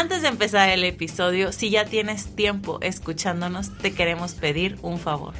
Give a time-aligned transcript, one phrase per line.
[0.00, 5.34] Antes de empezar el episodio, si ya tienes tiempo escuchándonos, te queremos pedir un favor.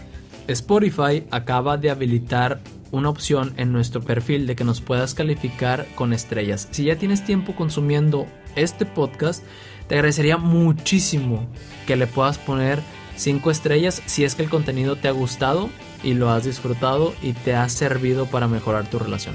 [0.49, 2.61] Spotify acaba de habilitar
[2.91, 6.69] una opción en nuestro perfil de que nos puedas calificar con estrellas.
[6.73, 9.43] Si ya tienes tiempo consumiendo este podcast,
[9.89, 11.49] te agradecería muchísimo
[11.87, 12.81] que le puedas poner
[13.17, 15.71] 5 estrellas si es que el contenido te ha gustado
[16.03, 19.35] y lo has disfrutado y te ha servido para mejorar tu relación.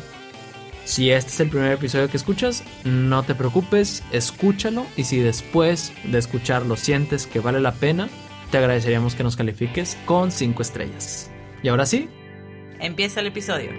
[0.86, 5.92] Si este es el primer episodio que escuchas, no te preocupes, escúchalo y si después
[6.04, 8.08] de escucharlo sientes que vale la pena,
[8.52, 11.32] te agradeceríamos que nos califiques con 5 estrellas.
[11.64, 12.08] Y ahora sí,
[12.80, 13.72] empieza el episodio.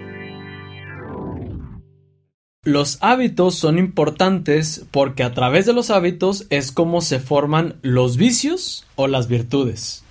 [2.65, 8.17] Los hábitos son importantes porque a través de los hábitos es como se forman los
[8.17, 10.03] vicios o las virtudes.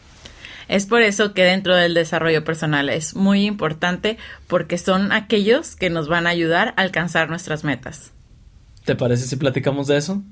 [0.68, 5.90] Es por eso que dentro del desarrollo personal es muy importante porque son aquellos que
[5.90, 8.10] nos van a ayudar a alcanzar nuestras metas.
[8.84, 10.22] ¿Te parece si platicamos de eso?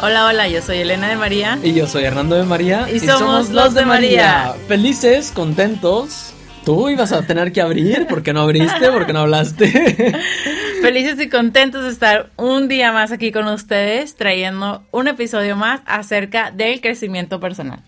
[0.00, 1.58] Hola, hola, yo soy Elena de María.
[1.64, 2.86] Y yo soy Hernando de María.
[2.92, 4.54] Y, somos, los de María.
[4.68, 6.32] Felices, contentos.
[6.64, 8.90] Tú ibas a tener que abrir, ¿por qué no abriste?
[8.90, 10.14] ¿Por qué no hablaste?
[10.80, 15.80] Felices y contentos de estar un día más aquí con ustedes, trayendo un episodio más
[15.86, 17.82] acerca del crecimiento personal.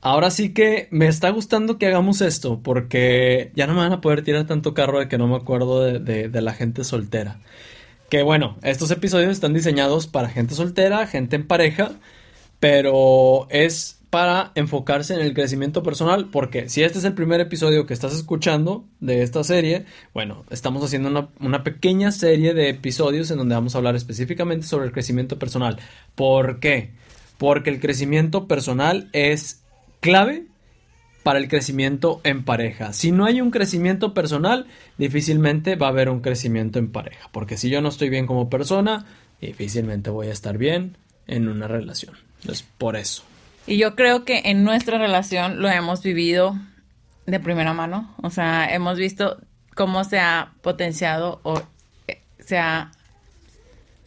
[0.00, 4.00] Ahora sí que me está gustando que hagamos esto, porque ya no me van a
[4.00, 7.40] poder tirar tanto carro de que no me acuerdo de, de la gente soltera.
[8.08, 11.92] Que bueno, estos episodios están diseñados para gente soltera, gente en pareja,
[12.60, 17.86] pero es para enfocarse en el crecimiento personal, porque si este es el primer episodio
[17.86, 23.38] que estás escuchando de esta serie, bueno, estamos haciendo una, pequeña serie de episodios en
[23.38, 25.78] donde vamos a hablar específicamente sobre el crecimiento personal.
[26.14, 26.92] ¿Por qué?
[27.36, 29.62] Porque el crecimiento personal es
[30.00, 30.46] clave
[31.24, 32.92] para el crecimiento en pareja.
[32.92, 37.28] Si no hay un crecimiento personal, difícilmente va a haber un crecimiento en pareja.
[37.32, 39.04] Porque si yo no estoy bien como persona,
[39.40, 40.96] difícilmente voy a estar bien
[41.26, 42.14] en una relación.
[42.48, 43.24] Es por eso.
[43.66, 46.56] Y yo creo que en nuestra relación lo hemos vivido
[47.26, 48.14] de primera mano.
[48.22, 49.38] O sea, hemos visto
[49.74, 51.60] cómo se ha potenciado o
[52.06, 52.92] eh, se ha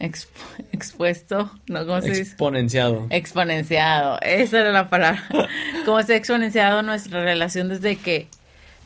[0.00, 1.86] expuesto, ¿no?
[1.86, 3.06] ¿Cómo se Exponenciado.
[3.10, 5.22] Exponenciado, esa era la palabra.
[5.84, 8.28] Cómo se ha exponenciado nuestra relación desde que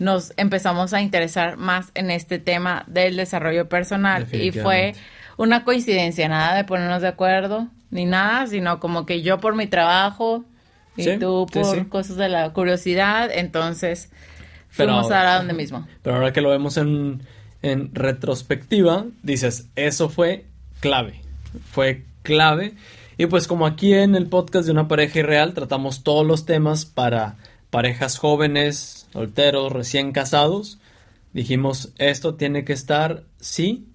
[0.01, 4.95] nos empezamos a interesar más en este tema del desarrollo personal y fue
[5.37, 9.69] una coincidencia, nada de ponernos de acuerdo ni nada, sino como que yo por mi
[9.69, 10.45] trabajo
[10.97, 14.11] y tú por cosas de la curiosidad, entonces
[14.69, 15.87] fuimos a donde mismo.
[16.03, 17.23] Pero ahora que lo vemos en,
[17.63, 20.47] en retrospectiva, dices, eso fue
[20.81, 21.21] clave.
[21.71, 22.75] Fue clave.
[23.17, 26.85] Y pues como aquí en el podcast de una pareja irreal tratamos todos los temas
[26.85, 27.37] para
[27.71, 30.79] parejas jóvenes, solteros, recién casados,
[31.33, 33.87] dijimos esto tiene que estar sí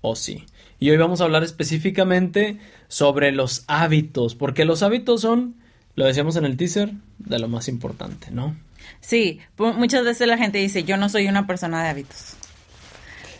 [0.00, 0.44] o sí.
[0.78, 2.58] Y hoy vamos a hablar específicamente
[2.88, 5.56] sobre los hábitos, porque los hábitos son,
[5.96, 8.56] lo decíamos en el teaser, de lo más importante, ¿no?
[9.00, 12.36] Sí, muchas veces la gente dice, yo no soy una persona de hábitos.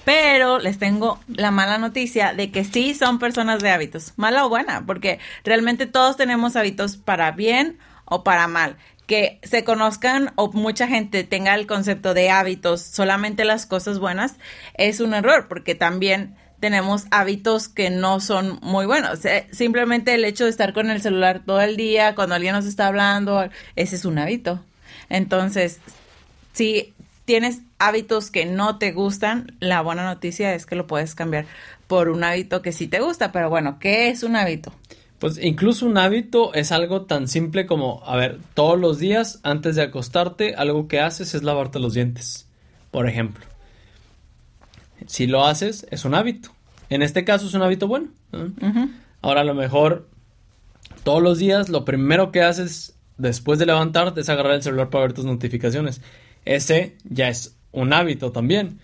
[0.05, 4.51] Pero les tengo la mala noticia de que sí son personas de hábitos, mala o
[4.51, 8.77] buena, porque realmente todos tenemos hábitos para bien o para mal.
[9.07, 14.35] Que se conozcan o mucha gente tenga el concepto de hábitos solamente las cosas buenas
[14.75, 19.19] es un error, porque también tenemos hábitos que no son muy buenos.
[19.53, 22.87] Simplemente el hecho de estar con el celular todo el día, cuando alguien nos está
[22.87, 24.65] hablando, ese es un hábito.
[25.11, 25.79] Entonces,
[26.55, 26.95] sí
[27.27, 31.45] tienes hábitos que no te gustan, la buena noticia es que lo puedes cambiar
[31.87, 33.31] por un hábito que sí te gusta.
[33.31, 34.73] Pero bueno, ¿qué es un hábito?
[35.19, 39.77] Pues incluso un hábito es algo tan simple como, a ver, todos los días antes
[39.77, 42.49] de acostarte, algo que haces es lavarte los dientes,
[42.91, 43.45] por ejemplo.
[45.07, 46.51] Si lo haces, es un hábito.
[46.91, 48.09] En este caso es un hábito bueno.
[49.23, 50.07] Ahora a lo mejor
[51.03, 55.05] todos los días lo primero que haces después de levantarte es agarrar el celular para
[55.05, 56.01] ver tus notificaciones.
[56.45, 58.79] Ese ya es un hábito también.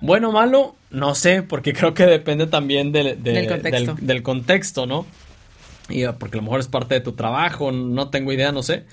[0.00, 4.86] Bueno o malo, no sé, porque creo que depende también del, contexto.
[4.86, 5.06] ¿no?
[5.88, 8.62] Y ah, porque a lo mejor es parte de tu trabajo, no tengo idea, no
[8.62, 8.84] sé.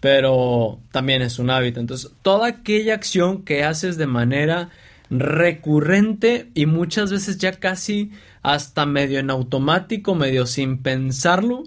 [0.00, 1.78] Pero también es un hábito.
[1.78, 4.70] Entonces, toda aquella acción que haces de manera
[5.18, 8.12] recurrente y muchas veces ya casi
[8.42, 11.64] hasta medio en automático, medio sin pensarlo,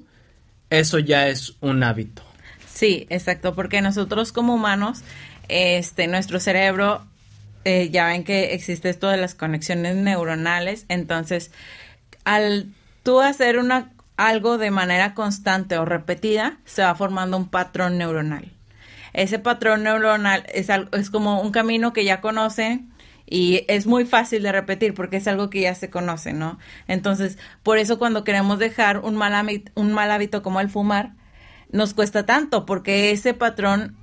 [0.69, 2.24] eso ya es un hábito.
[2.74, 5.03] Sí, exacto, porque nosotros como humanos
[5.47, 7.06] este, nuestro cerebro,
[7.63, 11.51] eh, ya ven que existe esto de las conexiones neuronales, entonces,
[12.24, 12.68] al
[13.03, 18.51] tú hacer una, algo de manera constante o repetida, se va formando un patrón neuronal.
[19.13, 22.92] Ese patrón neuronal es, es como un camino que ya conocen
[23.27, 26.60] y es muy fácil de repetir porque es algo que ya se conoce, ¿no?
[26.88, 31.13] Entonces, por eso cuando queremos dejar un mal, hábito, un mal hábito como el fumar,
[31.72, 33.98] nos cuesta tanto porque ese patrón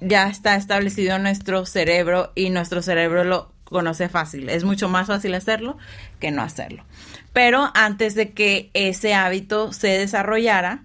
[0.00, 4.48] ya está establecido en nuestro cerebro y nuestro cerebro lo conoce fácil.
[4.48, 5.76] Es mucho más fácil hacerlo
[6.18, 6.84] que no hacerlo.
[7.32, 10.84] Pero antes de que ese hábito se desarrollara,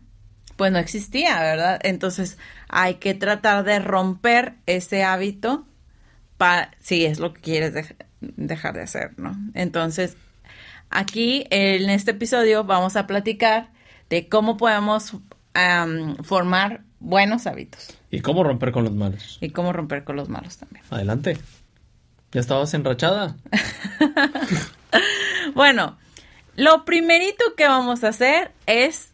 [0.57, 1.79] pues no existía, ¿verdad?
[1.83, 2.37] Entonces
[2.67, 5.65] hay que tratar de romper ese hábito
[6.81, 9.35] si es lo que quieres dejar de hacer, ¿no?
[9.53, 10.17] Entonces,
[10.89, 13.69] aquí en este episodio vamos a platicar
[14.09, 15.15] de cómo podemos
[16.23, 17.97] formar buenos hábitos.
[18.09, 19.37] Y cómo romper con los malos.
[19.41, 20.83] Y cómo romper con los malos también.
[20.89, 21.37] Adelante.
[22.31, 23.35] ¿Ya estabas enrachada?
[25.53, 25.97] bueno,
[26.55, 29.11] lo primerito que vamos a hacer es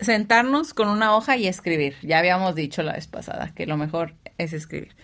[0.00, 1.96] sentarnos con una hoja y escribir.
[2.02, 4.94] Ya habíamos dicho la vez pasada que lo mejor es escribir.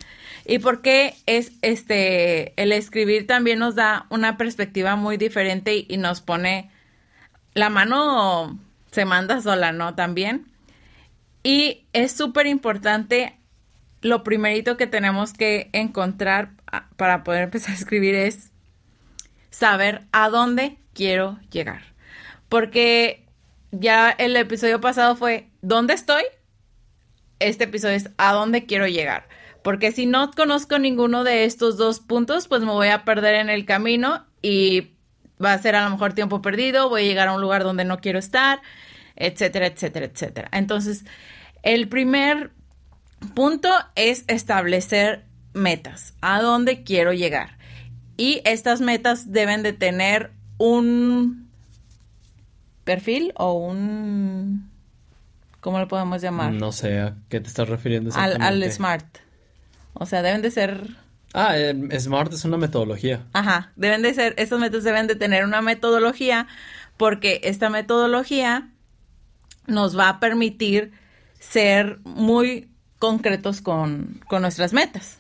[0.51, 6.23] Y porque es este el escribir también nos da una perspectiva muy diferente y, nos
[6.23, 6.71] pone
[7.53, 8.59] la mano
[8.91, 9.95] se manda sola, ¿no?
[9.95, 10.51] También.
[11.43, 13.39] Y es súper importante
[14.01, 16.53] lo primerito que tenemos que encontrar
[16.97, 18.51] para poder empezar a escribir es
[19.51, 21.83] saber a dónde quiero llegar.
[22.49, 23.27] Porque
[23.71, 26.23] ya el episodio pasado fue ¿dónde estoy?
[27.39, 29.29] Este episodio es ¿a dónde quiero llegar?
[29.63, 33.51] Porque si no conozco ninguno de estos dos puntos, pues me voy a perder en
[33.51, 34.93] el camino y
[35.45, 37.85] va a ser a lo mejor tiempo perdido, voy a llegar a un lugar donde
[37.85, 38.61] no quiero estar,
[39.17, 40.49] etcétera, etcétera, etcétera.
[40.53, 41.05] Entonces,
[41.63, 42.51] el primer
[43.35, 47.59] punto es establecer metas, a dónde quiero llegar.
[48.17, 51.49] Y estas metas deben de tener un
[52.85, 54.71] perfil o un...
[55.61, 56.53] ¿Cómo lo podemos llamar?
[56.53, 59.19] No sé, ¿a qué te estás refiriendo Al, al SMART.
[59.99, 60.97] O sea, deben de ser...
[61.35, 61.55] Ah,
[61.99, 63.27] SMART es una metodología.
[63.35, 66.47] Ajá, deben de ser, estos métodos deben de tener una metodología
[66.97, 68.71] porque esta metodología
[69.67, 70.93] nos va a permitir
[71.39, 75.19] ser muy concretos con, nuestras metas.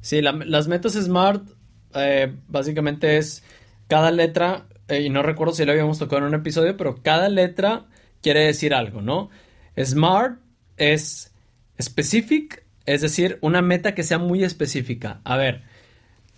[0.00, 1.48] Sí, las metas SMART
[1.94, 3.44] eh, básicamente es
[3.86, 7.28] cada letra, eh, y no recuerdo si lo habíamos tocado en un episodio, pero cada
[7.28, 7.86] letra
[8.22, 9.30] quiere decir algo, ¿no?
[9.76, 10.38] SMART
[10.76, 11.32] es
[11.80, 12.64] specific,
[12.94, 15.20] es decir, una meta que sea muy específica.
[15.24, 15.62] A ver,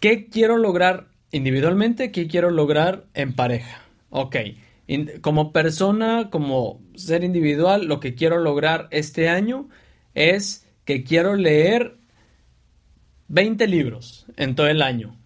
[0.00, 2.12] ¿qué quiero lograr individualmente?
[2.12, 3.82] ¿Qué quiero lograr en pareja?
[4.10, 4.36] Ok,
[5.20, 9.68] como persona, como ser individual, lo que quiero lograr este año
[10.14, 11.96] es que quiero leer
[13.28, 15.16] 20 libros en todo el año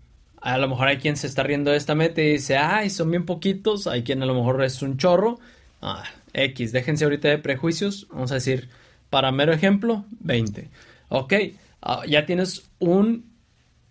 [0.46, 3.10] a lo mejor hay quien se está riendo de esta meta y dice, ay, son
[3.10, 3.88] bien poquitos.
[3.88, 5.40] Hay quien a lo mejor es un chorro.
[5.82, 8.06] Ah, X, déjense ahorita de prejuicios.
[8.12, 8.68] Vamos a decir,
[9.10, 10.68] para mero ejemplo, 20.
[11.08, 11.34] Ok,
[11.82, 13.24] ah, ya tienes un,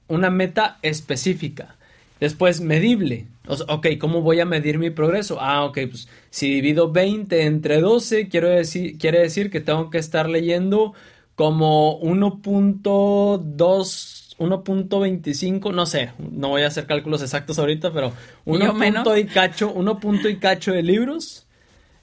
[0.08, 1.76] una meta específica.
[2.20, 3.28] Después, medible.
[3.68, 5.38] ok, ¿cómo voy a medir mi progreso?
[5.40, 9.98] Ah, ok, pues si divido 20 entre 12, quiero decir, quiere decir que tengo que
[9.98, 10.94] estar leyendo
[11.36, 18.12] como 1.2 1.25, no sé, no voy a hacer cálculos exactos ahorita, pero
[18.44, 21.48] 1 punto y cacho, 1 punto y cacho de libros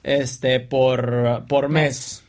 [0.03, 2.22] este por, por mes.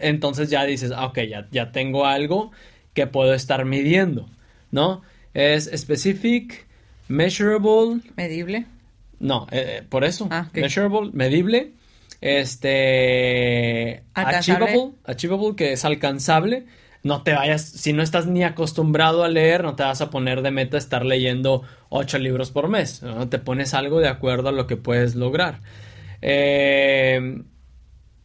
[0.00, 2.52] Entonces ya dices, ah, ok, ya, ya tengo algo
[2.92, 4.28] que puedo estar midiendo,
[4.70, 5.02] ¿no?
[5.34, 6.66] Es specific,
[7.08, 8.00] measurable.
[8.16, 8.66] Medible.
[9.18, 10.28] No, eh, eh, por eso.
[10.30, 11.72] Ah, measurable, medible.
[12.20, 14.02] Este.
[14.14, 14.92] Achievable.
[15.04, 16.66] Achievable, que es alcanzable
[17.04, 20.40] no te vayas, si no estás ni acostumbrado a leer, no te vas a poner
[20.40, 23.02] de meta estar leyendo ocho libros por mes.
[23.02, 23.28] ¿no?
[23.28, 25.60] Te pones algo de acuerdo a lo que puedes lograr.
[26.22, 27.42] Eh,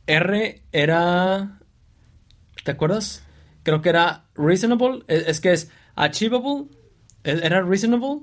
[0.07, 1.58] R era.
[2.63, 3.23] ¿Te acuerdas?
[3.63, 5.03] Creo que era reasonable.
[5.07, 6.65] Es, que es achievable.
[7.23, 8.21] E, era reasonable.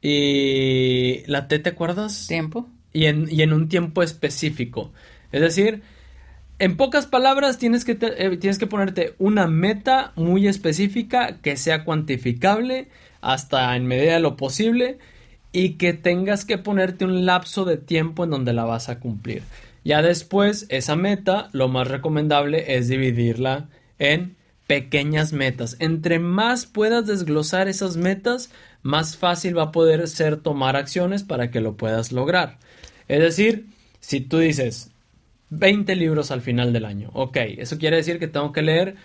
[0.00, 2.26] Y la T, ¿te acuerdas?
[2.26, 2.68] Tiempo.
[2.92, 4.92] Y en, y en un tiempo específico.
[5.32, 5.82] Es decir,
[6.58, 11.84] en pocas palabras, tienes que, eh, tienes que ponerte una meta muy específica que sea
[11.84, 12.88] cuantificable
[13.20, 14.98] hasta en medida de lo posible
[15.50, 19.42] y que tengas que ponerte un lapso de tiempo en donde la vas a cumplir.
[19.84, 24.36] Ya después, esa meta, lo más recomendable es dividirla en
[24.66, 25.76] pequeñas metas.
[25.78, 28.50] Entre más puedas desglosar esas metas,
[28.82, 32.58] más fácil va a poder ser tomar acciones para que lo puedas lograr.
[33.08, 33.66] Es decir,
[34.00, 34.90] si tú dices,
[35.50, 37.10] 20 libros al final del año.
[37.12, 38.96] Ok, eso quiere decir que tengo que leer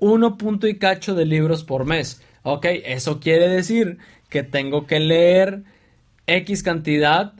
[0.00, 2.22] 1 punto y cacho de libros por mes.
[2.42, 3.98] Ok, eso quiere decir
[4.28, 5.62] que tengo que leer
[6.26, 7.32] X cantidad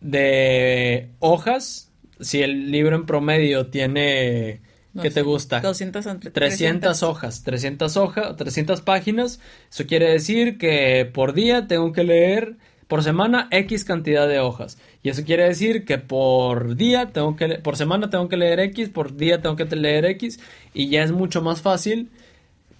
[0.00, 1.83] de hojas.
[2.20, 4.60] Si el libro en promedio tiene
[5.00, 5.60] ¿Qué te gusta?
[5.60, 9.40] 200 entre 300 hojas, 300 hojas, 300 páginas.
[9.70, 12.56] Eso quiere decir que por día tengo que leer,
[12.86, 14.78] por semana, X cantidad de hojas.
[15.02, 18.88] Y eso quiere decir que por día tengo que, por semana tengo que leer X,
[18.88, 20.38] por día tengo que leer X.
[20.72, 22.10] Y ya es mucho más fácil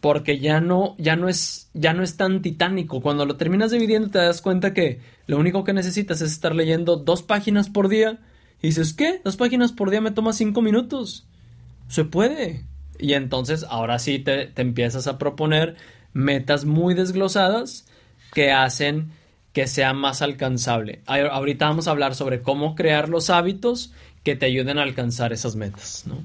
[0.01, 3.01] porque ya no, ya no es, ya no es tan titánico.
[3.01, 6.97] Cuando lo terminas dividiendo te das cuenta que lo único que necesitas es estar leyendo
[6.97, 8.21] dos páginas por día.
[8.65, 9.21] Y dices, ¿qué?
[9.23, 11.27] Dos páginas por día me toma cinco minutos
[11.89, 12.65] se puede.
[12.99, 15.77] Y entonces ahora sí te, empiezas a proponer
[16.13, 17.87] metas muy desglosadas
[18.33, 19.13] que hacen
[19.53, 21.03] que sea más alcanzable.
[21.07, 23.93] Ahorita vamos a hablar sobre cómo crear los hábitos
[24.25, 26.17] que te ayuden a alcanzar esas metas, ¿no?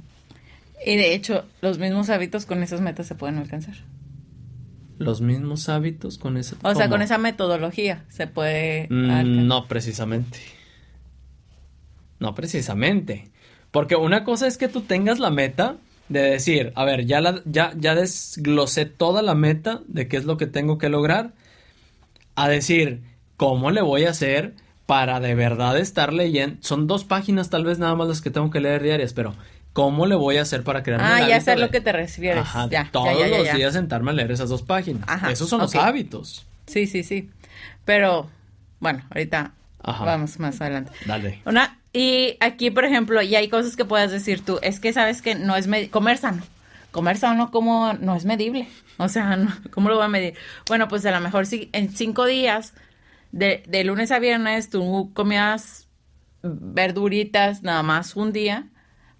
[0.84, 3.76] Y de hecho, los mismos hábitos con esas metas se pueden alcanzar.
[4.98, 6.56] Los mismos hábitos con esa.
[6.64, 8.88] O sea, con esa metodología se puede.
[8.90, 10.40] Mm, no precisamente.
[12.20, 13.30] No precisamente.
[13.72, 15.76] Porque una cosa es que tú tengas la meta
[16.10, 20.26] de decir, a ver, ya, la, ya, ya desglosé toda la meta de qué es
[20.26, 21.32] lo que tengo que lograr,
[22.36, 23.02] a decir,
[23.38, 24.54] ¿cómo le voy a hacer
[24.86, 26.58] para de verdad estar leyendo?
[26.62, 29.36] Son dos páginas tal vez nada más las que tengo que leer diarias, pero
[29.74, 32.46] ¿cómo le voy a hacer para crear Ah, ya sé lo que te refieres.
[32.72, 35.08] ya, todos los días sentarme a leer esas dos páginas.
[35.30, 36.46] Esos son los hábitos.
[36.66, 37.30] Sí, sí, sí.
[37.86, 38.30] Pero,
[38.80, 40.92] bueno, ahorita vamos más adelante.
[41.06, 41.42] Dale.
[41.46, 45.22] Una, y aquí, por ejemplo, y hay cosas que puedas decir tú, es que sabes
[45.22, 46.44] que no es comer sano.
[46.92, 48.68] Comer sano como no es medible.
[48.98, 49.38] O sea,
[49.72, 50.36] ¿cómo lo voy a medir?
[50.68, 52.74] Bueno, pues a lo mejor si en cinco días,
[53.32, 55.88] de, lunes a viernes, tú comías
[56.42, 58.68] verduritas nada más un día,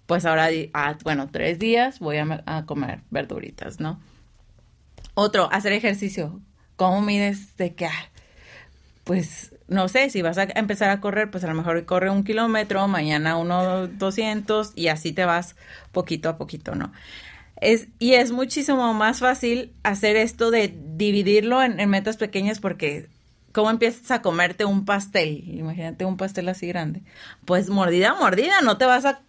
[0.06, 4.00] pues ahora, ah, bueno, tres días voy a, a, comer verduritas, ¿no?
[5.14, 6.40] Otro, hacer ejercicio.
[6.76, 7.90] ¿Cómo mides de qué?
[9.04, 12.24] Pues no sé, si vas a empezar a correr, pues a lo mejor corre un
[12.24, 15.54] kilómetro, mañana uno doscientos y así te vas
[15.92, 16.92] poquito a poquito, ¿no?
[17.60, 23.08] Es, y es muchísimo más fácil hacer esto de dividirlo en, metas pequeñas porque
[23.52, 25.44] ¿cómo empiezas a comerte un pastel?
[25.46, 27.02] Imagínate un pastel así grande.
[27.44, 29.20] Pues mordida, mordida, no te vas a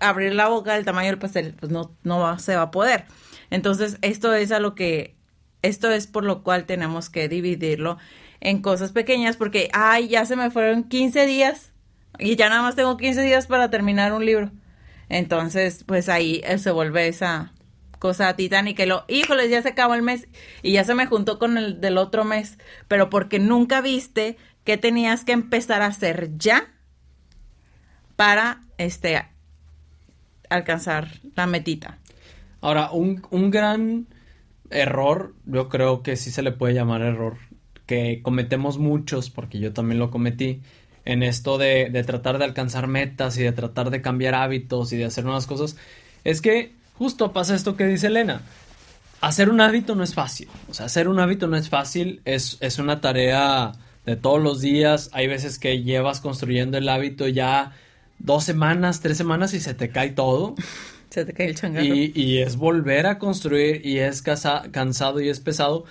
[0.00, 3.06] abrir la boca del tamaño del pastel, pues no, no se va a poder.
[3.50, 5.14] Entonces, esto es a lo que,
[5.62, 7.98] esto es por lo cual tenemos que dividirlo
[8.40, 11.72] en cosas pequeñas porque, ay, ya se me fueron 15 días
[12.18, 14.50] y ya nada más tengo 15 días para terminar un libro.
[15.08, 17.52] Entonces, pues ahí eh, se vuelve esa
[17.98, 18.82] cosa titánica.
[18.84, 20.28] Y lo, híjole, ya se acabó el mes
[20.62, 24.76] y ya se me juntó con el del otro mes, pero porque nunca viste que
[24.76, 26.66] tenías que empezar a hacer ya
[28.16, 29.24] para este
[30.50, 31.98] alcanzar la metita.
[32.60, 34.08] Ahora, un, un gran
[34.70, 37.38] error, yo creo que sí se le puede llamar error,
[37.86, 40.62] que cometemos muchos, porque yo también lo cometí,
[41.04, 44.98] en esto de, de, tratar de alcanzar metas y de tratar de cambiar hábitos y
[44.98, 45.76] de hacer nuevas cosas,
[46.24, 48.42] es que justo pasa esto que dice Elena.
[49.20, 50.48] Hacer un hábito no es fácil.
[50.68, 53.72] O sea, hacer un hábito no es fácil, es, es una tarea
[54.04, 55.10] de todos los días.
[55.12, 57.72] Hay veces que llevas construyendo el hábito ya
[58.18, 60.54] dos semanas, tres semanas y se te cae todo.
[61.10, 65.84] Se te cae el y es volver a construir y es cansado y es pesado.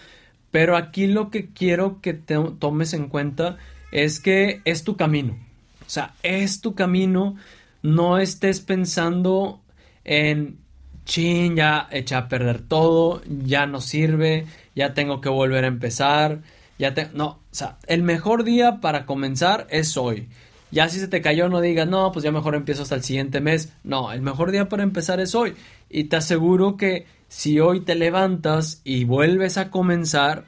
[0.52, 3.58] Pero aquí lo que quiero que te tomes en cuenta
[3.92, 5.38] es que es tu camino.
[5.86, 7.36] O sea, es tu camino.
[7.82, 9.62] No estés pensando
[10.04, 10.58] en,
[11.06, 14.46] chin, ya eché a perder todo, ya no sirve,
[14.76, 16.42] ya tengo que volver a empezar.
[16.78, 17.10] Ya te...
[17.14, 20.28] No, o sea, el mejor día para comenzar es hoy.
[20.72, 23.42] Ya si se te cayó, no digas, no, pues ya mejor empiezo hasta el siguiente
[23.42, 23.74] mes.
[23.84, 25.56] No, el mejor día para empezar es hoy.
[25.90, 30.46] Y te aseguro que si hoy te levantas y vuelves a comenzar,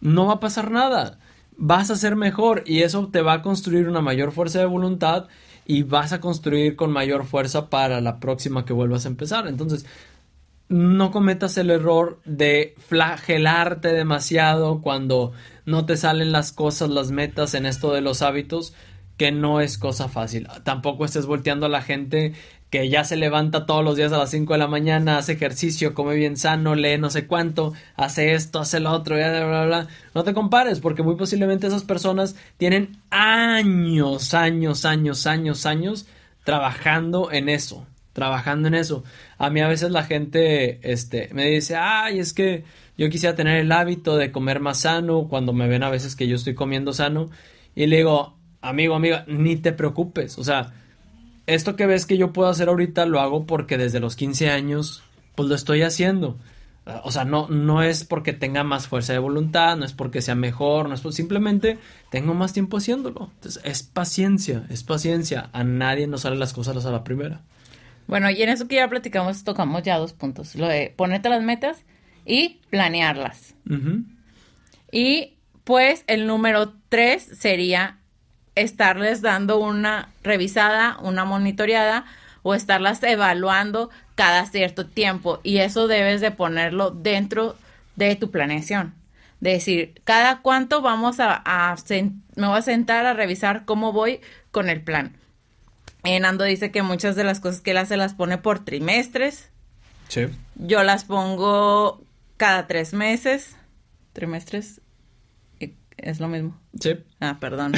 [0.00, 1.18] no va a pasar nada.
[1.56, 5.28] Vas a ser mejor y eso te va a construir una mayor fuerza de voluntad
[5.64, 9.48] y vas a construir con mayor fuerza para la próxima que vuelvas a empezar.
[9.48, 9.86] Entonces,
[10.68, 15.32] no cometas el error de flagelarte demasiado cuando
[15.64, 18.74] no te salen las cosas, las metas en esto de los hábitos,
[19.16, 20.48] que no es cosa fácil.
[20.64, 22.34] Tampoco estés volteando a la gente
[22.70, 25.94] que ya se levanta todos los días a las 5 de la mañana, hace ejercicio,
[25.94, 29.88] come bien sano, lee no sé cuánto, hace esto, hace lo otro, bla, bla, bla,
[30.14, 36.06] No te compares, porque muy posiblemente esas personas tienen años, años, años, años, años
[36.44, 39.04] trabajando en eso, trabajando en eso.
[39.38, 42.64] A mí a veces la gente este, me dice, ay, es que
[42.98, 46.26] yo quisiera tener el hábito de comer más sano, cuando me ven a veces que
[46.26, 47.30] yo estoy comiendo sano,
[47.74, 48.35] y le digo,
[48.68, 50.72] amigo, amiga, ni te preocupes, o sea,
[51.46, 55.02] esto que ves que yo puedo hacer ahorita lo hago porque desde los 15 años
[55.34, 56.36] pues lo estoy haciendo.
[57.02, 60.36] O sea, no, no es porque tenga más fuerza de voluntad, no es porque sea
[60.36, 61.78] mejor, no es simplemente
[62.10, 63.30] tengo más tiempo haciéndolo.
[63.34, 65.50] Entonces, es paciencia, es paciencia.
[65.52, 67.40] A nadie nos salen las cosas a la primera.
[68.06, 70.54] Bueno, y en eso que ya platicamos, tocamos ya dos puntos.
[70.54, 71.84] Lo de ponerte las metas
[72.24, 73.56] y planearlas.
[74.92, 77.98] Y pues el número tres sería
[78.56, 82.04] estarles dando una revisada, una monitoreada
[82.42, 85.40] o estarlas evaluando cada cierto tiempo.
[85.44, 87.56] Y eso debes de ponerlo dentro
[87.94, 88.94] de tu planeación.
[89.40, 91.76] De decir, cada cuánto vamos a,
[92.34, 94.20] me voy a sentar a revisar cómo voy
[94.50, 95.16] con el plan.
[96.04, 99.50] Eh, Nando dice que muchas de las cosas que él hace las pone por trimestres.
[100.08, 100.26] Sí.
[100.54, 102.00] Yo las pongo
[102.36, 103.56] cada tres meses.
[104.12, 104.80] Trimestres.
[105.96, 106.56] Es lo mismo.
[106.80, 106.94] Sí.
[107.20, 107.72] Ah, perdón.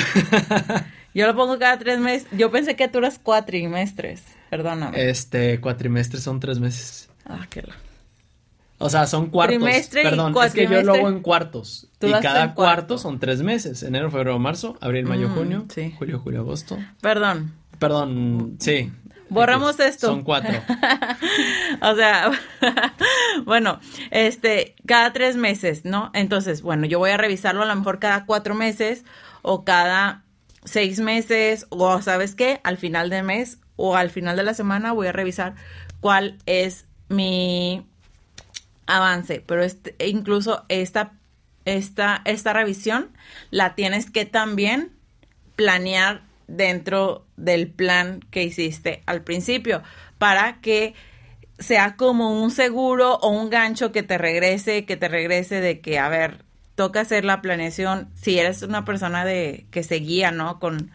[1.15, 2.29] Yo lo pongo cada tres meses.
[2.33, 4.23] Yo pensé que tú eras cuatrimestres.
[4.51, 5.09] Perdóname.
[5.09, 7.09] Este, cuatrimestre son tres meses.
[7.25, 7.77] Ah, qué la-
[8.79, 9.57] O sea, son cuartos.
[9.59, 11.89] Trimestre y Perdón, es que yo lo hago en cuartos.
[12.01, 12.99] Y cada en cuarto cuarto.
[12.99, 13.83] son tres meses.
[13.83, 15.65] Enero, febrero, marzo, abril, mayo, Mm, junio.
[15.75, 15.95] sí.
[15.99, 16.79] Julio, julio, agosto.
[17.01, 17.53] Perdón.
[17.79, 18.93] Perdón, sí.
[19.31, 20.09] Borramos esto.
[20.09, 20.53] Son cuatro.
[21.83, 22.31] o sea,
[23.45, 23.81] bueno,
[24.11, 26.11] este, cada tres meses, ¿no?
[26.15, 29.05] Entonces, bueno, yo voy a revisarlo a lo mejor cada cuatro meses
[29.43, 30.25] o cada
[30.65, 32.61] seis meses o, ¿sabes qué?
[32.65, 35.55] Al final del mes o al final de la semana voy a revisar
[36.01, 37.87] cuál es mi
[38.87, 41.13] avance, pero este, e incluso esta,
[41.65, 43.11] esta, esta revisión
[43.51, 44.93] la tienes que también
[45.57, 49.83] planear dentro del plan que hiciste al principio
[50.19, 50.95] para que
[51.59, 55.99] sea como un seguro o un gancho que te regrese, que te regrese de que,
[55.99, 58.09] a ver, toca hacer la planeación.
[58.15, 60.61] Si eres una persona de que se guía, ¿no?
[60.61, 60.91] Con,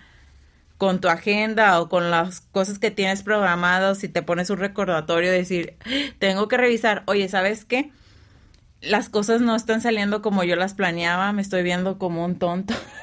[0.77, 5.31] con tu agenda o con las cosas que tienes programadas, si te pones un recordatorio,
[5.31, 5.75] decir,
[6.19, 7.91] tengo que revisar, oye, ¿sabes qué?
[8.81, 12.73] Las cosas no están saliendo como yo las planeaba, me estoy viendo como un tonto.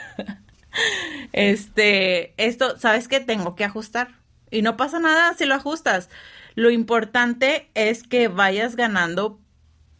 [1.33, 3.21] este, esto, ¿sabes qué?
[3.21, 4.21] Tengo que ajustar.
[4.51, 6.09] Y no pasa nada si lo ajustas.
[6.55, 9.41] Lo importante es que vayas ganando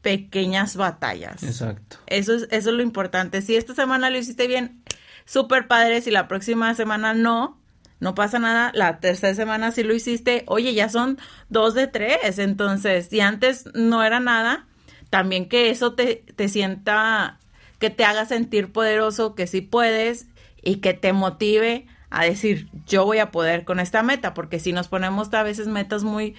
[0.03, 1.43] pequeñas batallas.
[1.43, 1.99] Exacto.
[2.07, 3.43] Eso es, eso es lo importante.
[3.43, 4.83] Si esta semana lo hiciste bien,
[5.25, 6.01] súper padre.
[6.01, 7.61] Si la próxima semana no,
[8.01, 8.73] no pasa nada.
[8.75, 12.39] La tercera semana si lo hiciste, oye, ya son dos de tres.
[12.39, 14.67] Entonces, si antes no era nada,
[15.11, 17.39] también que eso te, te sienta,
[17.79, 20.27] que te haga sentir poderoso, que sí puedes
[20.63, 24.35] y que te motive a decir, yo voy a poder con esta meta.
[24.35, 26.35] Porque si nos ponemos a veces metas muy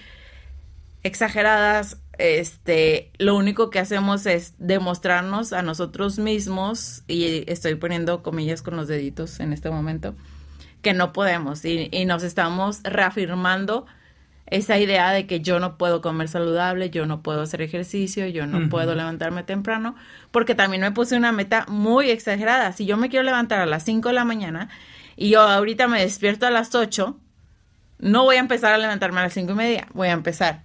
[1.02, 8.62] exageradas, este, lo único que hacemos es demostrarnos a nosotros mismos, y estoy poniendo comillas
[8.62, 10.14] con los deditos en este momento,
[10.82, 13.86] que no podemos y, y nos estamos reafirmando
[14.46, 18.46] esa idea de que yo no puedo comer saludable, yo no puedo hacer ejercicio, yo
[18.46, 19.94] no puedo levantarme temprano,
[20.30, 22.72] porque también me puse una meta muy exagerada.
[22.72, 24.68] Si yo me quiero levantar a las 5 de la mañana
[25.16, 27.18] y yo ahorita me despierto a las 8,
[28.02, 30.64] no voy a empezar a levantarme a las cinco y media, voy a empezar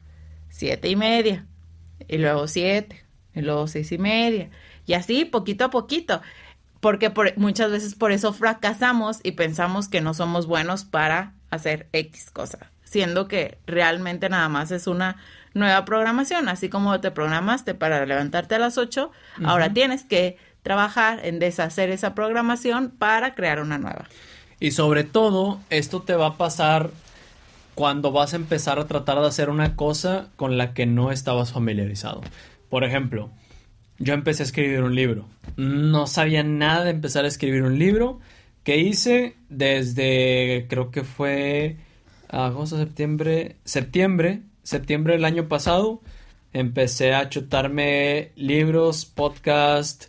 [0.50, 1.46] siete y media,
[2.08, 4.50] y luego siete, y luego seis y media,
[4.88, 6.22] y así poquito a poquito,
[6.80, 11.90] porque por, muchas veces por eso fracasamos y pensamos que no somos buenos para hacer
[11.94, 15.18] X cosa, siendo que realmente nada más es una
[15.54, 19.12] nueva programación, así como te programaste para levantarte a las 8,
[19.44, 24.06] ahora tienes que trabajar en deshacer esa programación para crear una nueva.
[24.60, 26.90] Y sobre todo, esto te va a pasar
[27.76, 31.54] cuando vas a empezar a tratar de hacer una cosa con la que no estabas
[31.54, 32.22] familiarizado.
[32.68, 33.30] Por ejemplo,
[34.00, 35.28] yo empecé a escribir un libro.
[35.56, 38.20] No sabía nada de empezar a escribir un libro.
[38.64, 39.36] que hice?
[39.50, 41.78] Desde, creo que fue
[42.30, 46.02] agosto, septiembre, septiembre, septiembre del año pasado.
[46.54, 50.06] Empecé a chutarme libros, podcast,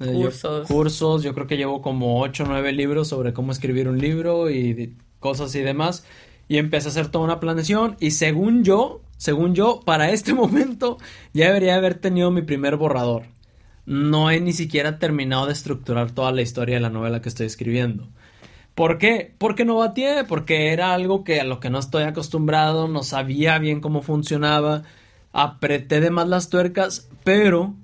[0.00, 0.68] eh, yo- Cursos.
[0.68, 1.22] cursos.
[1.22, 4.94] Yo creo que llevo como 8 o 9 libros sobre cómo escribir un libro y
[5.20, 6.04] cosas y demás.
[6.48, 7.96] Y empecé a hacer toda una planeación.
[8.00, 10.98] Y según yo, según yo, para este momento
[11.32, 13.24] ya debería haber tenido mi primer borrador.
[13.84, 17.46] No he ni siquiera terminado de estructurar toda la historia de la novela que estoy
[17.46, 18.08] escribiendo.
[18.74, 19.34] ¿Por qué?
[19.38, 23.58] Porque no batié, porque era algo que a lo que no estoy acostumbrado, no sabía
[23.58, 24.84] bien cómo funcionaba,
[25.32, 27.74] apreté de más las tuercas, pero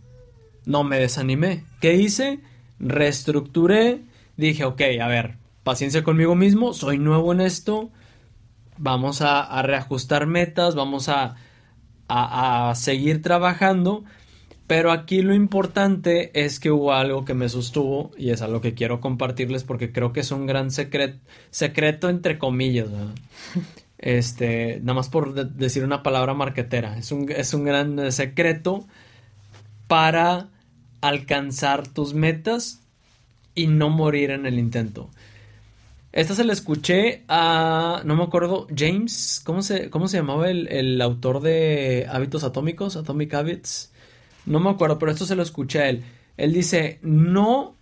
[0.64, 1.64] no me desanimé.
[1.80, 2.40] ¿Qué hice?
[2.78, 4.02] Reestructuré,
[4.36, 7.90] dije, ok, a ver, paciencia conmigo mismo, soy nuevo en esto,
[8.78, 11.36] vamos a, reajustar metas, vamos a,
[12.08, 14.04] a seguir trabajando,
[14.68, 18.74] pero aquí lo importante es que hubo algo que me sostuvo y es algo que
[18.74, 21.18] quiero compartirles porque creo que es un gran secreto,
[21.50, 23.14] secreto entre comillas, ¿verdad?
[24.00, 28.12] Este, nada más por de- decir una palabra marquetera, es un, es un gran eh,
[28.12, 28.86] secreto
[29.88, 30.48] para
[31.00, 32.80] alcanzar tus metas
[33.56, 35.10] y no morir en el intento.
[36.12, 40.68] Esta se la escuché a, no me acuerdo, James, ¿cómo se, cómo se llamaba el,
[40.68, 43.92] el autor de Hábitos Atómicos, Atomic Habits?
[44.48, 46.04] No me acuerdo, pero esto se lo escuché a él.
[46.38, 47.76] Él dice, no,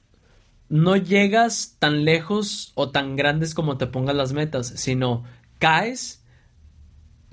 [0.69, 5.25] no llegas tan lejos o tan grandes como te pongas las metas, sino
[5.61, 6.25] caes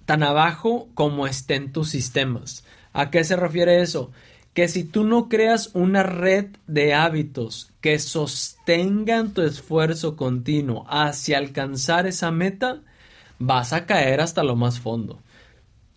[0.06, 2.63] tan abajo como estén tus sistemas.
[2.91, 4.12] ¿A qué se refiere eso?
[4.54, 11.39] Que si tú no creas una red de hábitos que sostengan tu esfuerzo continuo hacia
[11.39, 12.82] alcanzar esa meta,
[13.39, 15.23] vas a caer hasta lo más fondo.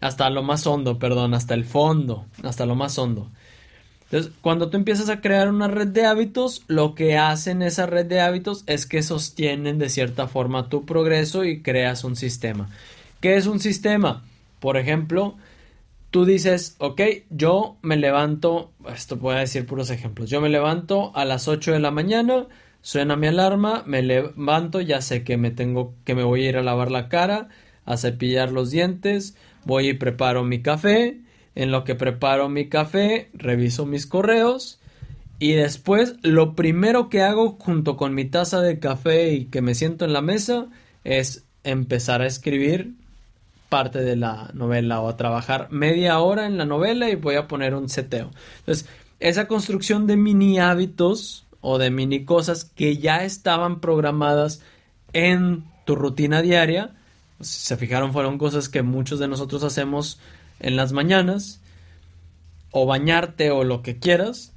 [0.07, 3.29] Hasta lo más hondo, perdón, hasta el fondo, hasta lo más hondo.
[4.05, 8.07] Entonces, cuando tú empiezas a crear una red de hábitos, lo que hacen esa red
[8.07, 12.69] de hábitos es que sostienen de cierta forma tu progreso y creas un sistema.
[13.21, 14.23] ¿Qué es un sistema?
[14.61, 15.37] Por ejemplo,
[16.13, 21.11] tú dices, ok, yo me levanto, esto voy a decir puros ejemplos, yo me levanto
[21.17, 22.47] a las 8 de la mañana,
[22.83, 26.57] suena mi alarma, me levanto, ya sé que me tengo, que me voy a ir
[26.59, 27.49] a lavar la cara,
[27.85, 31.21] a cepillar los dientes, voy y preparo mi café,
[31.55, 34.79] en lo que preparo mi café, reviso mis correos
[35.39, 39.75] y después lo primero que hago junto con mi taza de café y que me
[39.75, 40.69] siento en la mesa
[41.05, 42.95] es empezar a escribir
[43.69, 47.49] parte de la novela o a trabajar media hora en la novela y voy a
[47.49, 48.31] poner un seteo.
[48.61, 48.89] Entonces,
[49.21, 54.63] esa construcción de mini hábitos o de mini cosas que ya estaban programadas
[55.13, 56.96] en tu rutina diaria,
[57.41, 60.19] si se fijaron, fueron cosas que muchos de nosotros hacemos
[60.61, 61.61] en las mañanas,
[62.71, 64.53] o bañarte o lo que quieras,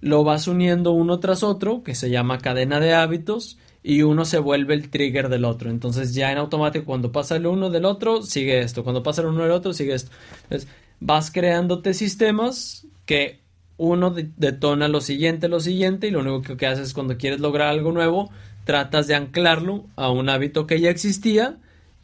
[0.00, 4.38] lo vas uniendo uno tras otro, que se llama cadena de hábitos, y uno se
[4.38, 5.70] vuelve el trigger del otro.
[5.70, 9.28] Entonces ya en automático cuando pasa el uno del otro, sigue esto, cuando pasa el
[9.28, 10.10] uno del otro, sigue esto.
[10.44, 10.68] Entonces
[11.00, 13.40] vas creándote sistemas que
[13.76, 17.92] uno detona lo siguiente, lo siguiente, y lo único que haces cuando quieres lograr algo
[17.92, 18.30] nuevo,
[18.64, 21.56] tratas de anclarlo a un hábito que ya existía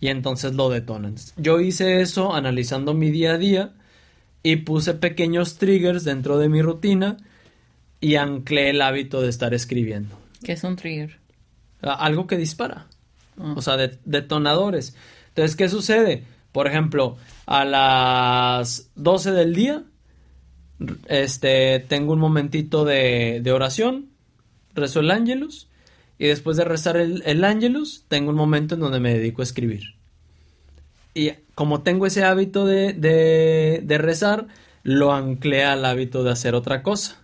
[0.05, 1.15] y entonces lo detonan.
[1.39, 3.73] Yo hice eso analizando mi día a día
[4.43, 7.17] y puse pequeños triggers dentro de mi rutina
[8.03, 10.15] y anclé el hábito de estar escribiendo.
[10.43, 11.19] ¿Qué es un trigger?
[11.81, 12.87] Algo que dispara.
[13.39, 13.55] Ah.
[13.57, 14.95] O sea, detonadores.
[15.29, 16.25] Entonces, ¿qué sucede?
[16.53, 19.85] Por ejemplo, a las 12 del día,
[21.09, 24.11] este, tengo un momentito de, de oración,
[24.75, 25.67] rezo el ángelus
[26.19, 29.45] y después de rezar el, el Ángelus, tengo un momento en donde me dedico a
[29.45, 29.95] escribir.
[31.15, 34.47] Y como tengo ese hábito de, de, rezar,
[34.83, 37.19] lo anclé al hábito de hacer otra cosa.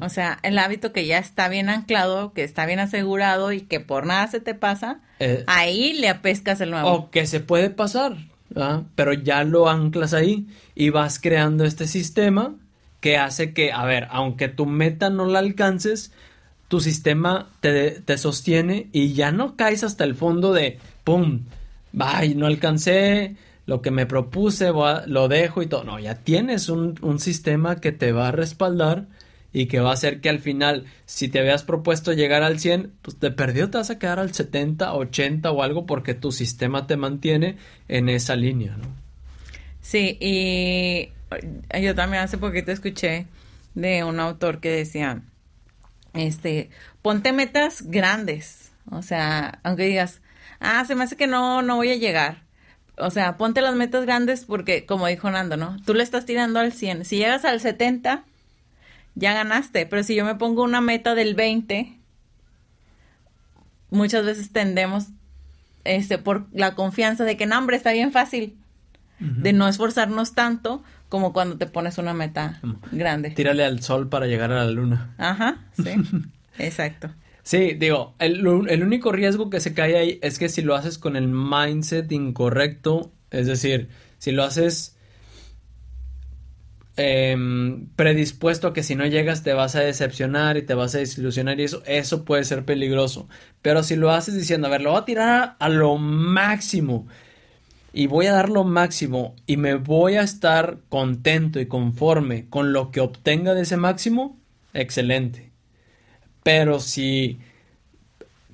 [0.00, 3.78] o sea, el hábito que ya está bien anclado, que está bien asegurado y que
[3.80, 6.90] por nada se te pasa, eh, ahí le apescas el nuevo.
[6.90, 8.16] O que se puede pasar,
[8.94, 12.54] pero ya lo anclas ahí y vas creando este sistema
[13.00, 16.10] que hace que, a ver, aunque tu meta no la alcances,
[16.68, 21.44] tu sistema te, te, sostiene y ya no caes hasta el fondo de ¡pum!
[21.92, 22.34] ¡Vaya!
[22.34, 24.70] No alcancé lo que me propuse,
[25.06, 25.84] lo dejo y todo.
[25.84, 29.06] No, ya tienes un, un, sistema que te va a respaldar
[29.52, 32.92] y que va a hacer que al final, si te habías propuesto llegar al 100,
[33.02, 36.86] pues te perdió, te vas a quedar al 70, 80 o algo porque tu sistema
[36.86, 37.56] te mantiene
[37.88, 38.86] en esa línea, ¿no?
[39.80, 41.10] Sí, y
[41.80, 43.26] yo también hace poquito escuché
[43.74, 45.22] de un autor que decía,
[46.16, 46.70] este,
[47.02, 48.72] ponte metas grandes.
[48.90, 50.20] O sea, aunque digas,
[50.60, 52.42] ah, se me hace que no, no voy a llegar.
[52.98, 55.76] O sea, ponte las metas grandes porque, como dijo Nando, ¿no?
[55.84, 57.04] Tú le estás tirando al 100.
[57.04, 58.24] Si llegas al 70,
[59.14, 59.86] ya ganaste.
[59.86, 61.98] Pero si yo me pongo una meta del 20,
[63.90, 65.08] muchas veces tendemos,
[65.84, 68.56] este, por la confianza de que, no, hombre, está bien fácil.
[69.18, 72.60] De no esforzarnos tanto como cuando te pones una meta
[72.92, 73.30] grande.
[73.30, 75.14] Tírale al sol para llegar a la luna.
[75.18, 75.94] Ajá, sí,
[76.58, 77.10] exacto.
[77.42, 80.98] Sí, digo, el, el, único riesgo que se cae ahí es que si lo haces
[80.98, 84.96] con el mindset incorrecto, es decir, si lo haces
[86.96, 90.98] em, predispuesto a que si no llegas te vas a decepcionar y te vas a
[90.98, 93.28] desilusionar y eso, eso puede ser peligroso.
[93.62, 97.06] Pero si lo haces diciendo, a ver, lo voy a tirar a lo máximo
[97.96, 102.74] y voy a dar lo máximo y me voy a estar contento y conforme con
[102.74, 104.38] lo que obtenga de ese máximo,
[104.74, 105.50] excelente.
[106.42, 107.38] Pero si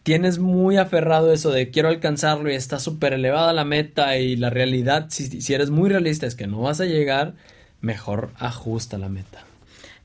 [0.04, 4.48] tienes muy aferrado eso de quiero alcanzarlo y está súper elevada la meta y la
[4.48, 7.34] realidad, si, si eres muy realista es que no vas a llegar,
[7.80, 9.44] mejor ajusta la meta.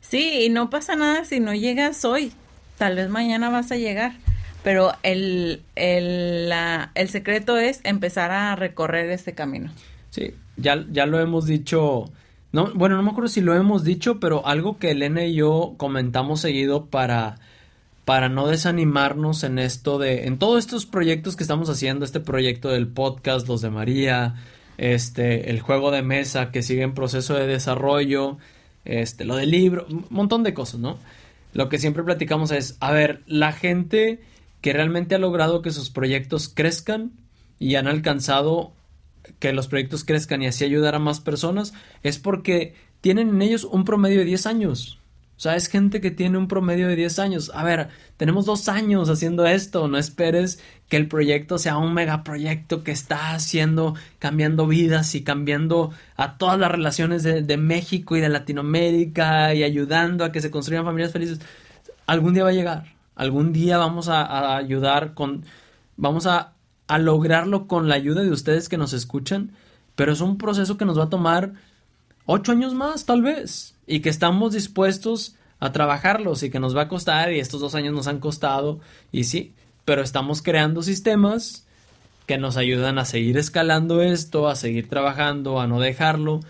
[0.01, 2.31] Sí, y no pasa nada si no llegas hoy.
[2.79, 4.13] Tal vez mañana vas a llegar
[4.63, 6.51] pero el, el,
[6.95, 9.71] el secreto es empezar a recorrer este camino.
[10.09, 12.11] Sí, ya, ya lo hemos dicho,
[12.51, 15.75] no, bueno, no me acuerdo si lo hemos dicho, pero algo que Elena y yo
[15.77, 17.37] comentamos seguido para,
[18.05, 22.69] para no desanimarnos en esto de, en todos estos proyectos que estamos haciendo, este proyecto
[22.69, 24.35] del podcast, los de María,
[24.77, 28.37] este, el juego de mesa que sigue en proceso de desarrollo,
[28.85, 30.97] este, lo del libro, un montón de cosas, ¿no?
[31.53, 34.21] Lo que siempre platicamos es, a ver, la gente
[34.67, 37.13] que realmente ha logrado que sus proyectos crezcan
[37.57, 38.73] y han alcanzado
[39.39, 43.63] que los proyectos crezcan y así ayudar a más personas, es porque tienen en ellos
[43.63, 44.99] un promedio de 10 años.
[45.37, 47.49] O sea, es gente que tiene un promedio de 10 años.
[47.55, 49.87] A ver, tenemos dos años haciendo esto.
[49.87, 55.91] No esperes que el proyecto sea un megaproyecto que está haciendo, cambiando vidas y cambiando
[56.17, 60.83] a todas las relaciones de, México y de Latinoamérica y ayudando a que se construyan
[60.83, 61.39] familias felices.
[62.05, 62.96] Algún día va a llegar.
[63.17, 65.43] Algún día vamos a, ayudar con.
[65.97, 66.53] Vamos a,
[66.87, 69.51] a lograrlo con la ayuda de ustedes que nos escuchan.
[69.95, 71.51] Pero es un proceso que nos va a tomar
[72.25, 76.83] ocho años más, tal vez y que estamos dispuestos a trabajarlos y que nos va
[76.83, 78.79] a costar y estos dos años nos han costado
[79.11, 79.53] y sí,
[79.85, 81.65] pero estamos creando sistemas
[82.27, 86.41] que nos ayudan a seguir escalando esto, a seguir trabajando, a no dejarlo.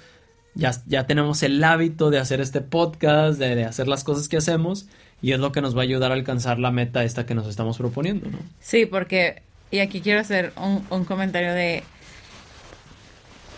[0.55, 4.87] Ya, ya tenemos el hábito de hacer este podcast, de, hacer las cosas que hacemos
[5.21, 7.47] y es lo que nos va a ayudar a alcanzar la meta esta que nos
[7.47, 8.37] estamos proponiendo, ¿no?
[8.59, 11.83] Sí, porque, y aquí quiero hacer un, un comentario de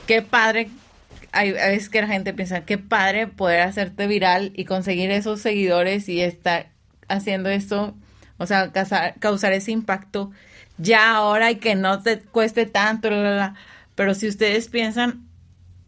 [0.07, 0.69] qué padre
[1.31, 6.09] hay, veces que la gente piensa, qué padre poder hacerte viral y conseguir esos seguidores
[6.09, 6.69] y estar
[7.07, 7.95] haciendo esto,
[8.37, 10.31] o sea, causar, ese impacto
[10.77, 13.09] ya ahora y que no te cueste tanto,
[13.95, 15.27] pero si ustedes piensan,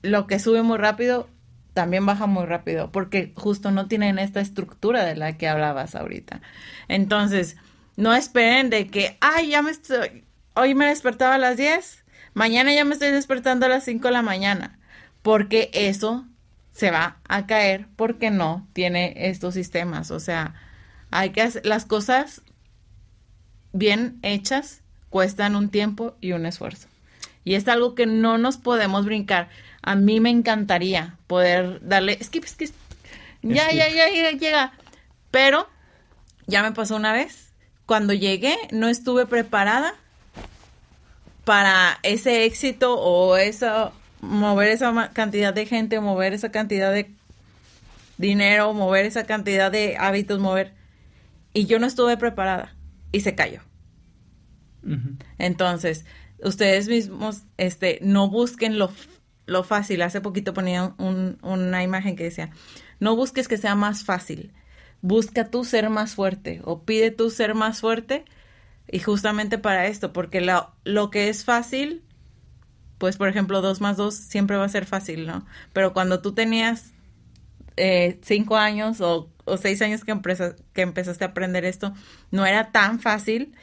[0.01, 1.29] lo que sube muy rápido,
[1.73, 6.41] también baja muy rápido, porque justo no tienen esta estructura de la que hablabas ahorita.
[6.87, 7.57] Entonces,
[7.97, 12.03] no esperen de que, ay, ya me estoy, hoy me despertaba a las 10,
[12.33, 14.79] mañana ya me estoy despertando a las 5 de la mañana
[15.21, 16.25] porque eso
[16.71, 20.11] se va a caer porque no tiene estos sistemas.
[20.11, 20.55] O sea,
[21.11, 22.41] hay que hacer las cosas
[23.73, 26.87] bien hechas cuestan un tiempo y un esfuerzo.
[27.43, 29.49] Y es algo que no nos podemos brincar.
[29.81, 32.71] A mí me encantaría poder darle skip, skip.
[33.41, 34.73] Ya, ya, ya, ya llega.
[35.31, 35.67] Pero
[36.47, 37.53] ya me pasó una vez.
[37.85, 39.95] Cuando llegué, no estuve preparada
[41.43, 43.91] para ese éxito o eso
[44.21, 47.11] mover esa cantidad de gente, mover esa cantidad de
[48.17, 50.73] dinero, mover esa cantidad de hábitos, mover.
[51.53, 52.75] Y yo no estuve preparada
[53.11, 53.61] y se cayó.
[55.37, 56.05] Entonces,
[56.43, 58.91] ustedes mismos, este, no busquen lo,
[59.51, 60.01] lo fácil.
[60.01, 62.51] Hace poquito ponía una imagen que decía,
[62.99, 64.53] no busques que sea más fácil.
[65.01, 68.25] Busca tú ser más fuerte o pide tú ser más fuerte.
[68.87, 72.03] Y justamente para esto, porque lo, lo que es fácil
[73.01, 75.43] pues por ejemplo, dos más dos siempre va a ser fácil, ¿no?
[75.73, 76.93] Pero cuando tú tenías
[77.75, 79.27] eh, cinco años o,
[79.59, 80.15] seis años que,
[80.71, 81.95] que empezaste a aprender esto,
[82.29, 83.55] no era tan fácil,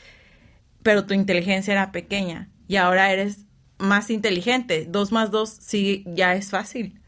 [0.82, 3.44] pero tu inteligencia era pequeña y ahora eres
[3.78, 4.86] más inteligente.
[4.88, 7.00] Dos más dos sí ya es fácil,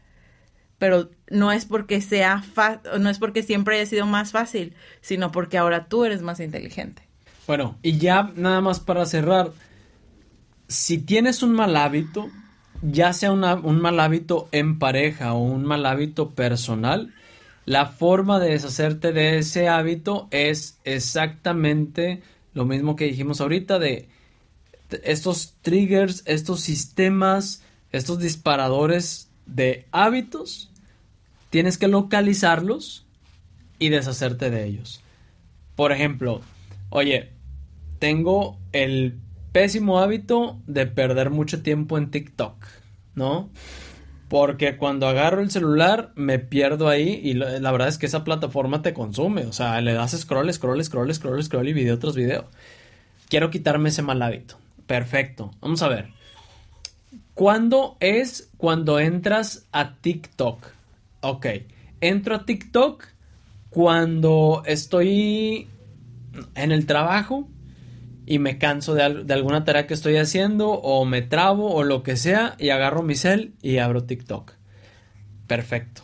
[0.77, 2.43] pero no es porque sea
[2.99, 7.03] no es porque siempre haya sido más fácil, sino porque ahora tú eres más inteligente.
[7.47, 9.51] Bueno, y ya nada más para cerrar,
[10.67, 12.29] si tienes un mal hábito,
[12.81, 17.13] ya sea un mal hábito en pareja o un mal hábito personal,
[17.65, 22.21] la forma de deshacerte de ese hábito es exactamente
[22.53, 24.09] lo mismo que dijimos ahorita de
[25.03, 30.71] estos triggers, estos sistemas, estos disparadores de hábitos,
[31.49, 33.05] tienes que localizarlos
[33.79, 35.01] y deshacerte de ellos.
[35.75, 36.41] Por ejemplo,
[36.89, 37.31] oye,
[37.99, 39.19] tengo el
[39.51, 42.65] pésimo hábito de perder mucho tiempo en TikTok,
[43.15, 43.49] ¿no?
[44.29, 48.81] Porque cuando agarro el celular me pierdo ahí y la verdad es que esa plataforma
[48.81, 49.45] te consume.
[49.45, 52.45] O sea, le das scroll, scroll, scroll, scroll, scroll y video tras video.
[53.27, 54.60] Quiero quitarme ese mal hábito.
[54.91, 55.51] Perfecto.
[55.61, 56.09] Vamos a ver.
[57.33, 60.67] ¿Cuándo es cuando entras a TikTok?
[61.21, 61.45] Ok.
[62.01, 63.05] Entro a TikTok
[63.69, 65.69] cuando estoy
[66.55, 67.47] en el trabajo
[68.25, 72.17] y me canso de, alguna tarea que estoy haciendo o me trabo o lo que
[72.17, 74.51] sea y agarro mi cel y abro TikTok.
[75.47, 76.01] Perfecto.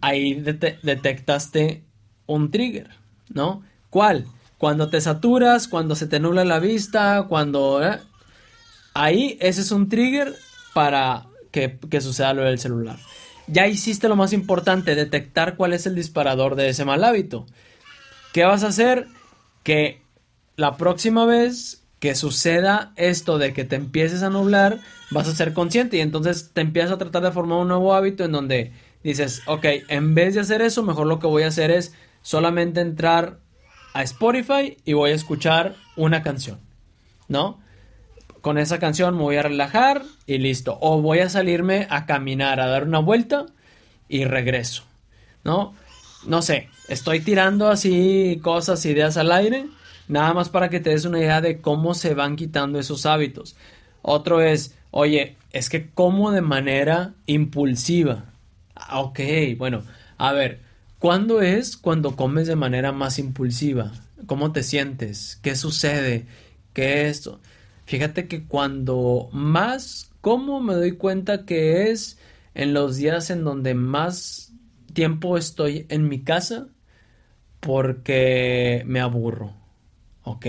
[0.00, 1.84] Ahí detectaste
[2.24, 2.88] un trigger,
[3.28, 3.62] ¿no?
[3.90, 4.24] ¿Cuál?
[4.62, 7.84] Cuando te saturas, cuando se te nubla la vista, cuando...
[7.84, 7.98] ¿eh?
[8.94, 10.36] Ahí ese es un trigger
[10.72, 12.96] para que, que suceda lo del celular.
[13.48, 17.44] Ya hiciste lo más importante, detectar cuál es el disparador de ese mal hábito.
[18.32, 19.08] ¿Qué vas a hacer?
[19.64, 20.00] Que
[20.54, 24.78] la próxima vez que suceda esto de que te empieces a nublar,
[25.10, 28.22] vas a ser consciente y entonces te empiezas a tratar de formar un nuevo hábito
[28.22, 28.72] en donde
[29.02, 32.80] dices, ok, en vez de hacer eso, mejor lo que voy a hacer es solamente
[32.80, 33.42] entrar
[33.94, 36.58] a Spotify y voy a escuchar una canción,
[37.28, 37.60] ¿no?
[38.40, 40.78] Con esa canción me voy a relajar y listo.
[40.80, 43.46] O voy a salirme a caminar, a dar una vuelta
[44.08, 44.84] y regreso,
[45.44, 45.74] ¿no?
[46.26, 49.66] No sé, estoy tirando así cosas, ideas al aire,
[50.08, 53.56] nada más para que te des una idea de cómo se van quitando esos hábitos.
[54.02, 58.24] Otro es, oye, es que como de manera impulsiva.
[58.74, 59.20] Ah, ok,
[59.56, 59.84] bueno,
[60.18, 60.60] a ver,
[61.02, 63.90] ¿cuándo es cuando comes de manera más impulsiva?
[64.26, 65.36] ¿Cómo te sientes?
[65.42, 66.26] ¿Qué sucede?
[66.74, 67.40] ¿Qué es esto?
[67.86, 72.18] Fíjate que cuando más como me doy cuenta que es
[72.54, 74.52] en los días en donde más
[74.92, 76.68] tiempo estoy en mi casa
[77.58, 79.54] porque me aburro.
[80.22, 80.46] Ok,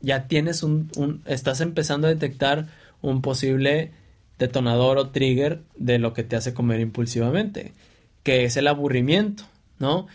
[0.00, 2.68] ya tienes un, un, estás empezando a detectar
[3.02, 3.90] un posible
[4.38, 7.74] detonador o trigger de lo que te hace comer impulsivamente,
[8.22, 9.44] que es el aburrimiento,
[9.78, 10.06] ¿no?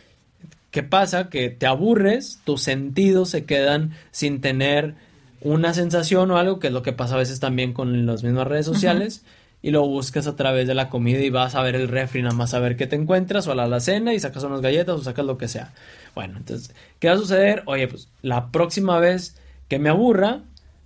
[0.72, 1.30] ¿Qué pasa?
[1.30, 4.96] Que te aburres, tus sentidos se quedan sin tener
[5.42, 8.48] una sensación o algo, que es lo que pasa a veces también con las mismas
[8.48, 9.24] redes sociales,
[9.62, 12.36] y lo buscas a través de la comida y vas a ver el refri, nada
[12.36, 15.04] más a ver qué te encuentras, o a la alacena y sacas unas galletas o
[15.04, 15.74] sacas lo que sea.
[16.16, 17.64] Bueno, entonces, ¿qué va a suceder?
[17.66, 19.36] Oye, pues la próxima vez
[19.68, 20.42] que me aburra,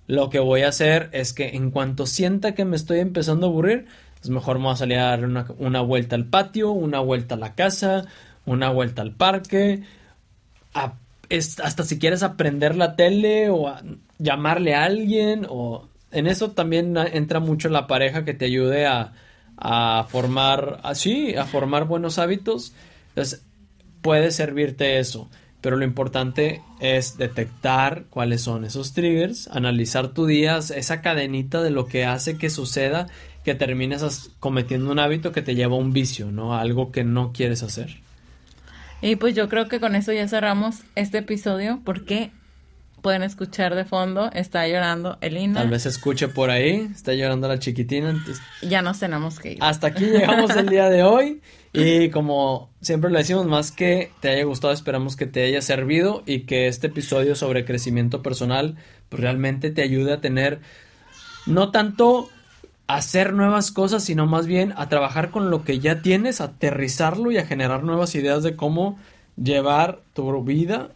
[0.07, 3.49] lo que voy a hacer es que en cuanto sienta que me estoy empezando a
[3.49, 3.85] aburrir,
[4.19, 7.35] pues mejor me voy a salir a dar una, una vuelta al patio, una vuelta
[7.35, 8.05] a la casa,
[8.45, 9.83] una vuelta al parque,
[10.73, 13.81] hasta si quieres aprender la tele o a
[14.19, 19.13] llamarle a alguien o en eso también entra mucho la pareja que te ayude a,
[19.57, 22.73] a formar así, a formar buenos hábitos.
[23.09, 23.43] Entonces,
[24.01, 25.29] puede servirte eso,
[25.61, 31.71] pero lo importante es detectar cuáles son esos triggers, analizar tu día, esa cadenita de
[31.71, 33.07] lo que hace que suceda
[33.43, 36.55] que termines cometiendo un hábito que te lleva a un vicio, ¿no?
[36.55, 38.04] algo que no quieres hacer.
[39.05, 42.31] Y pues yo creo que con eso ya cerramos este episodio porque
[43.03, 45.59] pueden escuchar de fondo, está llorando Elina.
[45.59, 48.19] Tal vez escuche por ahí, está llorando la chiquitina.
[48.63, 49.57] Ya nos tenemos que ir.
[49.61, 51.39] Hasta aquí llegamos el día de hoy.
[51.71, 56.23] Y como siempre lo decimos, más que te haya gustado, esperamos que te haya servido
[56.25, 58.75] y que este episodio sobre crecimiento personal
[59.09, 60.61] pues, realmente te ayude a tener
[61.45, 62.31] no tanto
[62.87, 67.37] hacer nuevas cosas, sino más bien a trabajar con lo que ya tienes, aterrizarlo y
[67.37, 68.99] a generar nuevas ideas de cómo
[69.35, 70.91] llevar tu vida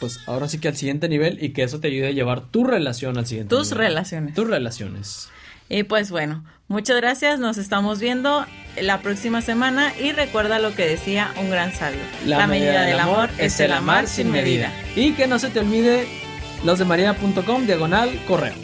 [0.00, 2.64] pues ahora sí que al siguiente nivel y que eso te ayude a llevar tu
[2.64, 4.34] relación al siguiente Tus relaciones.
[4.34, 5.28] Tus relaciones.
[5.68, 8.44] Y pues bueno, muchas gracias, nos estamos viendo
[8.80, 12.00] la próxima semana y recuerda lo que decía un gran sabio.
[12.26, 14.72] La, medida, del amor, es el amar sin medida.
[14.96, 16.08] Y que no se te olvide
[16.64, 18.54] los de maría.com diagonal correo.